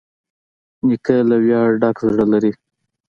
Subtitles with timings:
[0.85, 2.51] نیکه له ویاړه ډک زړه لري.